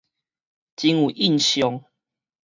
[0.75, 1.85] 真有印象